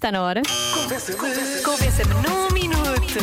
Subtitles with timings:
[0.00, 0.40] Está na hora.
[1.62, 3.18] Convença-me num minuto.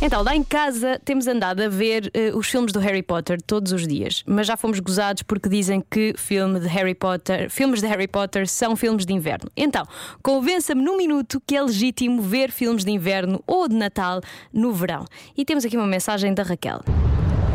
[0.00, 3.70] Então, lá em casa temos andado a ver eh, os filmes do Harry Potter todos
[3.70, 7.86] os dias, mas já fomos gozados porque dizem que filme de Harry Potter, filmes de
[7.86, 9.48] Harry Potter são filmes de inverno.
[9.56, 9.86] Então,
[10.24, 14.20] convença-me num minuto que é legítimo ver filmes de inverno ou de Natal
[14.52, 15.04] no verão.
[15.36, 16.80] E temos aqui uma mensagem da Raquel.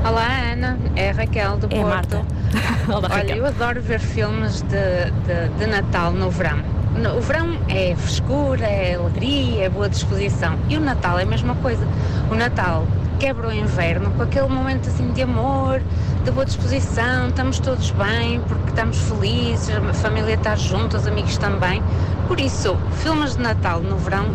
[0.09, 1.85] Olá Ana, é a Raquel do É Porto.
[1.89, 2.25] Marta.
[2.87, 3.35] Olá, Olha, Raquel.
[3.35, 6.76] eu adoro ver filmes de, de, de Natal no verão.
[7.01, 10.57] No- O verão é frescura, é alegria, é boa disposição.
[10.69, 11.85] E o Natal é a mesma coisa.
[12.31, 12.85] O Natal
[13.19, 15.81] quebra o inverno com aquele momento assim de amor,
[16.23, 21.37] de boa disposição, estamos todos bem, porque estamos felizes, a família está junto, os amigos
[21.37, 21.81] também.
[22.27, 24.25] Por isso, filmes de Natal no verão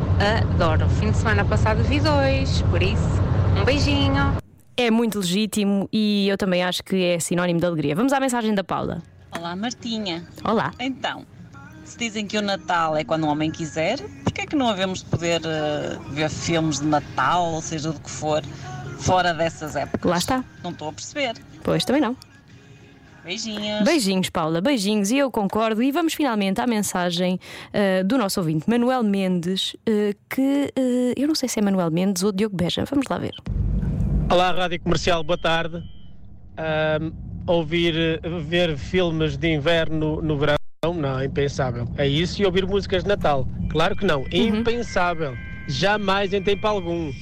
[0.55, 0.89] adoro.
[0.89, 3.23] Fim de semana passado vi dois, por isso,
[3.61, 4.37] um beijinho.
[4.77, 7.95] É muito legítimo e eu também acho que é sinónimo de alegria.
[7.95, 9.03] Vamos à mensagem da Paula.
[9.39, 10.25] Olá, Martinha.
[10.45, 10.73] Olá.
[10.81, 11.25] Então,
[11.93, 15.01] se dizem que o Natal é quando o homem quiser, porquê é que não havemos
[15.01, 18.43] de poder eh, ver filmes de Natal, ou seja do que for,
[18.99, 20.11] fora dessas épocas?
[20.11, 20.45] Lá está.
[20.63, 21.35] Não estou a perceber.
[21.63, 22.17] Pois também não.
[23.25, 23.85] Beijinhos.
[23.85, 25.83] Beijinhos, Paula, beijinhos, e eu concordo.
[25.83, 27.39] E vamos finalmente à mensagem
[27.73, 31.91] eh, do nosso ouvinte, Manuel Mendes, eh, que eh, eu não sei se é Manuel
[31.91, 32.85] Mendes ou Diogo Beja.
[32.85, 33.35] Vamos lá ver.
[34.31, 35.83] Olá, Rádio Comercial, boa tarde.
[37.47, 40.57] Ouvir, ver filmes de inverno no verão,
[40.95, 41.87] não, é impensável.
[41.97, 43.47] É isso e ouvir músicas de Natal?
[43.71, 45.37] Claro que não, impensável.
[45.67, 47.13] Jamais em tempo algum.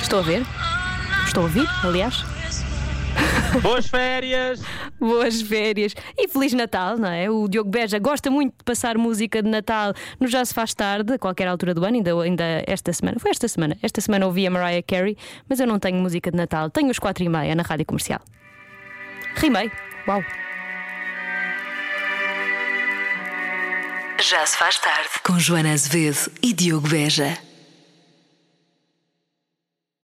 [0.00, 0.42] Estou a ver?
[1.26, 2.24] Estou a ouvir, aliás.
[3.62, 4.60] Boas férias!
[4.98, 7.30] Boas férias e Feliz Natal, não é?
[7.30, 11.14] O Diogo Beja gosta muito de passar música de Natal no Já Se Faz Tarde,
[11.14, 13.18] a qualquer altura do ano, ainda, ainda esta semana.
[13.18, 13.76] Foi esta semana.
[13.82, 15.16] Esta semana ouvi a Mariah Carey,
[15.48, 16.68] mas eu não tenho música de Natal.
[16.70, 18.20] Tenho os quatro e meia na rádio comercial.
[19.36, 19.70] Rimei.
[20.06, 20.22] Uau.
[24.20, 25.10] Já se faz tarde.
[25.22, 27.38] Com Joana Azevedo e Diogo Beja.